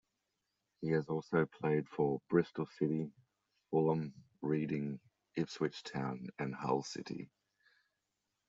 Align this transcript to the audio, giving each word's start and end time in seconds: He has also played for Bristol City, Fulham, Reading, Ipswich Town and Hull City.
He 0.79 0.89
has 0.93 1.09
also 1.09 1.45
played 1.45 1.87
for 1.87 2.23
Bristol 2.27 2.65
City, 2.65 3.11
Fulham, 3.69 4.15
Reading, 4.41 4.99
Ipswich 5.35 5.83
Town 5.83 6.29
and 6.39 6.55
Hull 6.55 6.81
City. 6.81 7.29